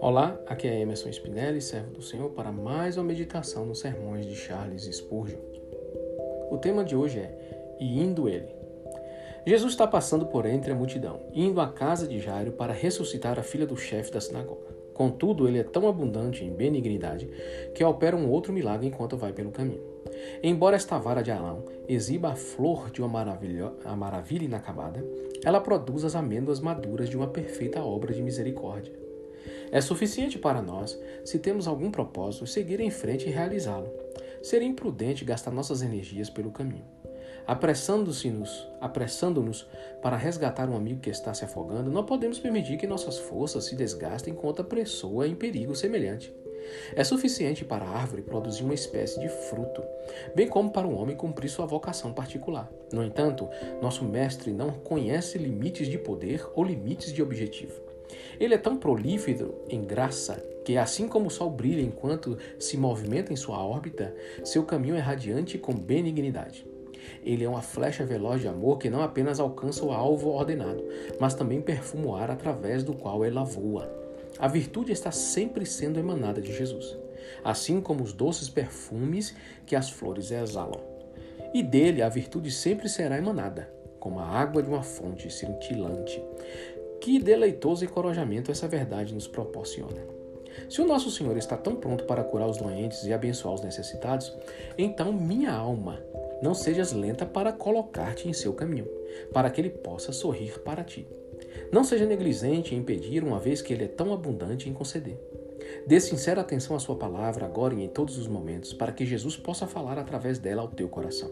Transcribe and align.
Olá, 0.00 0.40
aqui 0.46 0.66
é 0.66 0.80
Emerson 0.80 1.08
Spinelli, 1.08 1.60
servo 1.60 1.92
do 1.92 2.02
Senhor, 2.02 2.30
para 2.30 2.50
mais 2.50 2.96
uma 2.96 3.04
meditação 3.04 3.64
nos 3.64 3.80
sermões 3.80 4.26
de 4.26 4.34
Charles 4.34 4.84
Spurgeon. 4.84 5.38
O 6.50 6.58
tema 6.58 6.84
de 6.84 6.96
hoje 6.96 7.20
é 7.20 7.76
E 7.80 8.00
indo 8.00 8.28
ele. 8.28 8.48
Jesus 9.46 9.72
está 9.72 9.86
passando 9.86 10.26
por 10.26 10.46
entre 10.46 10.72
a 10.72 10.74
multidão, 10.74 11.20
indo 11.32 11.60
à 11.60 11.68
casa 11.68 12.08
de 12.08 12.18
Jairo 12.18 12.52
para 12.52 12.72
ressuscitar 12.72 13.38
a 13.38 13.42
filha 13.42 13.66
do 13.66 13.76
chefe 13.76 14.10
da 14.10 14.20
sinagoga. 14.20 14.83
Contudo, 14.94 15.48
ele 15.48 15.58
é 15.58 15.64
tão 15.64 15.88
abundante 15.88 16.44
em 16.44 16.52
benignidade 16.52 17.28
que 17.74 17.84
opera 17.84 18.16
um 18.16 18.30
outro 18.30 18.52
milagre 18.52 18.86
enquanto 18.86 19.16
vai 19.16 19.32
pelo 19.32 19.50
caminho. 19.50 19.82
Embora 20.42 20.76
esta 20.76 20.98
vara 20.98 21.22
de 21.22 21.30
Arão 21.30 21.64
exiba 21.88 22.30
a 22.30 22.36
flor 22.36 22.90
de 22.90 23.00
uma 23.00 23.08
maravilha, 23.08 23.72
a 23.84 23.96
maravilha 23.96 24.44
inacabada, 24.44 25.04
ela 25.44 25.60
produz 25.60 26.04
as 26.04 26.14
amêndoas 26.14 26.60
maduras 26.60 27.10
de 27.10 27.16
uma 27.16 27.26
perfeita 27.26 27.82
obra 27.82 28.14
de 28.14 28.22
misericórdia. 28.22 28.92
É 29.70 29.80
suficiente 29.80 30.38
para 30.38 30.62
nós, 30.62 30.98
se 31.24 31.38
temos 31.38 31.66
algum 31.66 31.90
propósito, 31.90 32.46
seguir 32.46 32.80
em 32.80 32.90
frente 32.90 33.28
e 33.28 33.32
realizá-lo. 33.32 33.90
Seria 34.42 34.68
imprudente 34.68 35.24
gastar 35.24 35.50
nossas 35.50 35.82
energias 35.82 36.30
pelo 36.30 36.52
caminho. 36.52 36.84
Apressando-nos 37.46 38.68
apressando 38.80 39.44
para 40.00 40.16
resgatar 40.16 40.68
um 40.68 40.76
amigo 40.76 41.00
que 41.00 41.10
está 41.10 41.34
se 41.34 41.44
afogando, 41.44 41.90
não 41.90 42.04
podemos 42.04 42.38
permitir 42.38 42.76
que 42.76 42.86
nossas 42.86 43.18
forças 43.18 43.64
se 43.64 43.76
desgastem 43.76 44.34
com 44.34 44.46
outra 44.46 44.64
pessoa 44.64 45.26
em 45.26 45.34
perigo 45.34 45.74
semelhante. 45.74 46.32
É 46.94 47.04
suficiente 47.04 47.64
para 47.64 47.84
a 47.84 47.90
árvore 47.90 48.22
produzir 48.22 48.64
uma 48.64 48.74
espécie 48.74 49.20
de 49.20 49.28
fruto, 49.28 49.82
bem 50.34 50.48
como 50.48 50.70
para 50.70 50.86
o 50.86 50.94
homem 50.94 51.16
cumprir 51.16 51.48
sua 51.48 51.66
vocação 51.66 52.12
particular. 52.12 52.70
No 52.92 53.04
entanto, 53.04 53.48
nosso 53.82 54.04
mestre 54.04 54.52
não 54.52 54.70
conhece 54.70 55.38
limites 55.38 55.88
de 55.88 55.98
poder 55.98 56.46
ou 56.54 56.64
limites 56.64 57.12
de 57.12 57.22
objetivo. 57.22 57.74
Ele 58.38 58.54
é 58.54 58.58
tão 58.58 58.76
prolífero 58.76 59.62
em 59.68 59.82
graça 59.82 60.42
que, 60.64 60.76
assim 60.76 61.06
como 61.06 61.26
o 61.26 61.30
Sol 61.30 61.50
brilha 61.50 61.82
enquanto 61.82 62.38
se 62.58 62.76
movimenta 62.76 63.32
em 63.32 63.36
sua 63.36 63.62
órbita, 63.62 64.14
seu 64.42 64.64
caminho 64.64 64.96
é 64.96 65.00
radiante 65.00 65.58
com 65.58 65.74
benignidade. 65.74 66.66
Ele 67.22 67.44
é 67.44 67.48
uma 67.48 67.62
flecha 67.62 68.04
veloz 68.04 68.40
de 68.40 68.48
amor 68.48 68.78
que 68.78 68.90
não 68.90 69.02
apenas 69.02 69.40
alcança 69.40 69.84
o 69.84 69.92
alvo 69.92 70.30
ordenado, 70.30 70.84
mas 71.18 71.34
também 71.34 71.60
perfuma 71.60 72.06
o 72.06 72.14
ar 72.14 72.30
através 72.30 72.82
do 72.82 72.94
qual 72.94 73.24
ela 73.24 73.44
voa. 73.44 73.90
A 74.38 74.48
virtude 74.48 74.92
está 74.92 75.12
sempre 75.12 75.64
sendo 75.64 75.98
emanada 75.98 76.40
de 76.40 76.52
Jesus, 76.52 76.96
assim 77.44 77.80
como 77.80 78.02
os 78.02 78.12
doces 78.12 78.48
perfumes 78.48 79.34
que 79.64 79.76
as 79.76 79.90
flores 79.90 80.30
exalam. 80.30 80.80
E 81.52 81.62
dele 81.62 82.02
a 82.02 82.08
virtude 82.08 82.50
sempre 82.50 82.88
será 82.88 83.16
emanada, 83.16 83.72
como 84.00 84.18
a 84.18 84.26
água 84.26 84.62
de 84.62 84.68
uma 84.68 84.82
fonte 84.82 85.30
cintilante. 85.30 86.20
Que 87.00 87.20
deleitoso 87.20 87.84
encorajamento 87.84 88.50
essa 88.50 88.66
verdade 88.66 89.14
nos 89.14 89.28
proporciona. 89.28 90.02
Se 90.68 90.80
o 90.80 90.86
nosso 90.86 91.10
Senhor 91.10 91.36
está 91.36 91.56
tão 91.56 91.76
pronto 91.76 92.04
para 92.04 92.24
curar 92.24 92.48
os 92.48 92.56
doentes 92.56 93.04
e 93.04 93.12
abençoar 93.12 93.54
os 93.54 93.62
necessitados, 93.62 94.32
então 94.78 95.12
minha 95.12 95.52
alma, 95.52 96.00
não 96.44 96.52
sejas 96.52 96.92
lenta 96.92 97.24
para 97.24 97.50
colocar-te 97.52 98.28
em 98.28 98.34
seu 98.34 98.52
caminho, 98.52 98.86
para 99.32 99.48
que 99.48 99.62
ele 99.62 99.70
possa 99.70 100.12
sorrir 100.12 100.60
para 100.60 100.84
ti. 100.84 101.06
Não 101.72 101.82
seja 101.82 102.04
negligente 102.04 102.74
em 102.74 102.82
pedir, 102.82 103.24
uma 103.24 103.40
vez 103.40 103.62
que 103.62 103.72
ele 103.72 103.84
é 103.84 103.88
tão 103.88 104.12
abundante 104.12 104.68
em 104.68 104.74
conceder. 104.74 105.18
Dê 105.86 105.98
sincera 105.98 106.42
atenção 106.42 106.76
à 106.76 106.78
sua 106.78 106.96
palavra 106.96 107.46
agora 107.46 107.72
e 107.72 107.82
em 107.82 107.88
todos 107.88 108.18
os 108.18 108.28
momentos, 108.28 108.74
para 108.74 108.92
que 108.92 109.06
Jesus 109.06 109.38
possa 109.38 109.66
falar 109.66 109.98
através 109.98 110.38
dela 110.38 110.60
ao 110.60 110.68
teu 110.68 110.86
coração. 110.86 111.30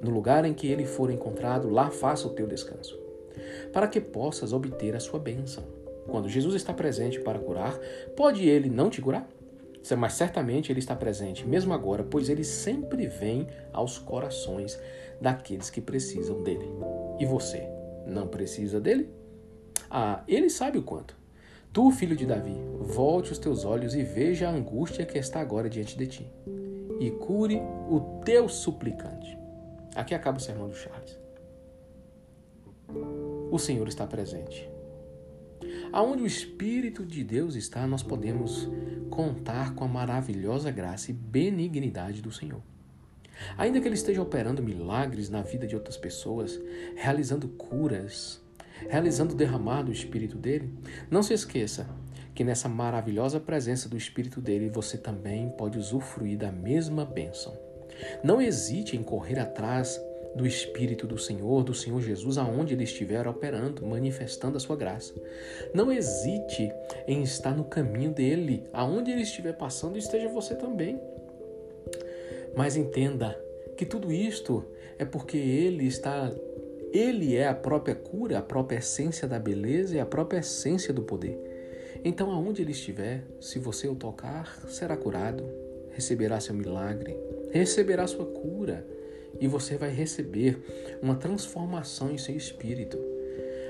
No 0.00 0.10
lugar 0.10 0.44
em 0.44 0.54
que 0.54 0.68
ele 0.68 0.86
for 0.86 1.10
encontrado, 1.10 1.68
lá 1.68 1.90
faça 1.90 2.28
o 2.28 2.30
teu 2.30 2.46
descanso 2.46 2.96
para 3.72 3.88
que 3.88 4.00
possas 4.00 4.52
obter 4.52 4.94
a 4.94 5.00
sua 5.00 5.18
bênção. 5.18 5.64
Quando 6.06 6.28
Jesus 6.28 6.54
está 6.54 6.72
presente 6.72 7.20
para 7.20 7.38
curar, 7.38 7.78
pode 8.16 8.48
ele 8.48 8.70
não 8.70 8.88
te 8.88 9.02
curar? 9.02 9.28
Mas 9.96 10.14
certamente 10.14 10.70
ele 10.70 10.80
está 10.80 10.94
presente 10.94 11.46
mesmo 11.46 11.72
agora, 11.72 12.02
pois 12.04 12.28
ele 12.28 12.44
sempre 12.44 13.06
vem 13.06 13.46
aos 13.72 13.98
corações 13.98 14.78
daqueles 15.20 15.70
que 15.70 15.80
precisam 15.80 16.42
dele. 16.42 16.68
E 17.18 17.24
você 17.24 17.68
não 18.06 18.26
precisa 18.28 18.80
dele? 18.80 19.08
Ah, 19.90 20.22
ele 20.28 20.50
sabe 20.50 20.78
o 20.78 20.82
quanto. 20.82 21.16
Tu, 21.72 21.90
filho 21.92 22.16
de 22.16 22.26
Davi, 22.26 22.56
volte 22.80 23.32
os 23.32 23.38
teus 23.38 23.64
olhos 23.64 23.94
e 23.94 24.02
veja 24.02 24.48
a 24.48 24.52
angústia 24.52 25.06
que 25.06 25.18
está 25.18 25.40
agora 25.40 25.68
diante 25.68 25.96
de 25.96 26.06
ti, 26.06 26.32
e 26.98 27.10
cure 27.10 27.60
o 27.88 28.20
teu 28.24 28.48
suplicante. 28.48 29.38
Aqui 29.94 30.14
acaba 30.14 30.38
o 30.38 30.40
sermão 30.40 30.68
do 30.68 30.74
Charles 30.74 31.18
o 33.50 33.58
Senhor 33.58 33.86
está 33.88 34.06
presente. 34.06 34.68
Aonde 35.92 36.22
o 36.22 36.26
Espírito 36.26 37.04
de 37.04 37.24
Deus 37.24 37.54
está, 37.54 37.86
nós 37.86 38.02
podemos 38.02 38.68
contar 39.08 39.74
com 39.74 39.84
a 39.84 39.88
maravilhosa 39.88 40.70
graça 40.70 41.10
e 41.10 41.14
benignidade 41.14 42.22
do 42.22 42.32
Senhor. 42.32 42.62
Ainda 43.56 43.80
que 43.80 43.86
Ele 43.86 43.94
esteja 43.94 44.22
operando 44.22 44.62
milagres 44.62 45.28
na 45.28 45.42
vida 45.42 45.66
de 45.66 45.74
outras 45.74 45.96
pessoas, 45.96 46.60
realizando 46.96 47.48
curas, 47.48 48.40
realizando 48.88 49.34
o 49.34 49.36
derramar 49.36 49.82
do 49.82 49.92
Espírito 49.92 50.36
dele, 50.36 50.72
não 51.10 51.22
se 51.22 51.34
esqueça 51.34 51.88
que 52.34 52.44
nessa 52.44 52.68
maravilhosa 52.68 53.40
presença 53.40 53.88
do 53.88 53.96
Espírito 53.96 54.40
dele 54.40 54.68
você 54.68 54.96
também 54.96 55.50
pode 55.50 55.78
usufruir 55.78 56.38
da 56.38 56.52
mesma 56.52 57.04
bênção. 57.04 57.56
Não 58.22 58.40
hesite 58.40 58.96
em 58.96 59.02
correr 59.02 59.40
atrás 59.40 60.00
do 60.34 60.46
Espírito 60.46 61.06
do 61.06 61.18
Senhor, 61.18 61.62
do 61.64 61.74
Senhor 61.74 62.00
Jesus, 62.00 62.38
aonde 62.38 62.74
ele 62.74 62.84
estiver 62.84 63.26
operando, 63.26 63.84
manifestando 63.84 64.56
a 64.56 64.60
sua 64.60 64.76
graça. 64.76 65.14
Não 65.74 65.90
hesite 65.90 66.70
em 67.06 67.22
estar 67.22 67.56
no 67.56 67.64
caminho 67.64 68.12
dele, 68.12 68.64
aonde 68.72 69.10
ele 69.10 69.22
estiver 69.22 69.54
passando, 69.54 69.98
esteja 69.98 70.28
você 70.28 70.54
também. 70.54 71.00
Mas 72.56 72.76
entenda 72.76 73.38
que 73.76 73.84
tudo 73.84 74.12
isto 74.12 74.64
é 74.98 75.04
porque 75.04 75.36
ele 75.36 75.86
está 75.86 76.32
ele 76.92 77.36
é 77.36 77.46
a 77.46 77.54
própria 77.54 77.94
cura, 77.94 78.38
a 78.38 78.42
própria 78.42 78.78
essência 78.78 79.28
da 79.28 79.38
beleza 79.38 79.96
e 79.96 80.00
a 80.00 80.06
própria 80.06 80.38
essência 80.38 80.92
do 80.92 81.02
poder. 81.02 81.38
Então, 82.04 82.30
aonde 82.30 82.62
ele 82.62 82.72
estiver, 82.72 83.24
se 83.40 83.58
você 83.58 83.88
o 83.88 83.94
tocar, 83.94 84.58
será 84.68 84.96
curado, 84.96 85.44
receberá 85.90 86.40
seu 86.40 86.54
milagre, 86.54 87.16
receberá 87.50 88.06
sua 88.06 88.24
cura 88.24 88.86
e 89.40 89.46
você 89.46 89.76
vai 89.76 89.90
receber 89.90 90.98
uma 91.02 91.14
transformação 91.14 92.10
em 92.10 92.18
seu 92.18 92.36
espírito. 92.36 92.98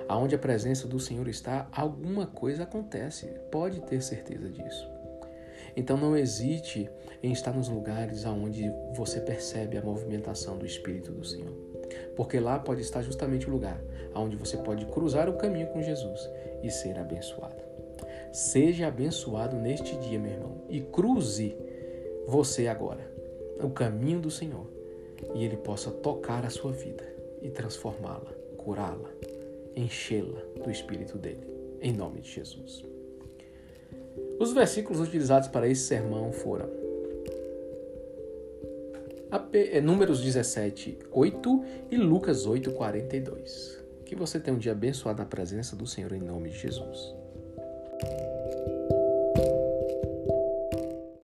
Aonde 0.08 0.34
a 0.34 0.38
presença 0.38 0.86
do 0.88 0.98
Senhor 0.98 1.28
está, 1.28 1.68
alguma 1.70 2.26
coisa 2.26 2.62
acontece, 2.62 3.26
pode 3.50 3.80
ter 3.82 4.02
certeza 4.02 4.48
disso. 4.48 4.88
Então 5.76 5.96
não 5.96 6.16
hesite 6.16 6.88
em 7.22 7.30
estar 7.32 7.52
nos 7.52 7.68
lugares 7.68 8.24
aonde 8.24 8.64
você 8.94 9.20
percebe 9.20 9.76
a 9.76 9.82
movimentação 9.82 10.56
do 10.56 10.66
Espírito 10.66 11.12
do 11.12 11.24
Senhor. 11.24 11.52
Porque 12.16 12.40
lá 12.40 12.58
pode 12.58 12.80
estar 12.80 13.02
justamente 13.02 13.48
o 13.48 13.50
lugar 13.50 13.80
aonde 14.14 14.36
você 14.36 14.56
pode 14.56 14.86
cruzar 14.86 15.28
o 15.28 15.36
caminho 15.36 15.68
com 15.68 15.82
Jesus 15.82 16.28
e 16.62 16.70
ser 16.70 16.98
abençoado. 16.98 17.62
Seja 18.32 18.88
abençoado 18.88 19.56
neste 19.56 19.96
dia, 19.98 20.18
meu 20.18 20.32
irmão, 20.32 20.62
e 20.68 20.80
cruze 20.80 21.56
você 22.26 22.66
agora 22.66 23.10
o 23.62 23.70
caminho 23.70 24.20
do 24.20 24.30
Senhor 24.30 24.77
e 25.34 25.44
Ele 25.44 25.56
possa 25.56 25.90
tocar 25.90 26.44
a 26.44 26.50
sua 26.50 26.72
vida 26.72 27.04
e 27.42 27.50
transformá-la, 27.50 28.32
curá-la, 28.56 29.10
enchê-la 29.76 30.40
do 30.62 30.70
Espírito 30.70 31.18
dele, 31.18 31.46
em 31.80 31.92
nome 31.92 32.20
de 32.20 32.30
Jesus. 32.30 32.84
Os 34.38 34.52
versículos 34.52 35.00
utilizados 35.00 35.48
para 35.48 35.68
esse 35.68 35.82
sermão 35.82 36.32
foram 36.32 36.68
é, 39.52 39.80
Números 39.80 40.22
17, 40.22 40.98
8 41.10 41.64
e 41.90 41.96
Lucas 41.96 42.46
8, 42.46 42.70
42. 42.72 43.78
Que 44.04 44.14
você 44.14 44.40
tenha 44.40 44.56
um 44.56 44.58
dia 44.58 44.72
abençoado 44.72 45.18
na 45.18 45.26
presença 45.26 45.76
do 45.76 45.86
Senhor 45.86 46.12
em 46.12 46.20
nome 46.20 46.50
de 46.50 46.58
Jesus. 46.58 47.14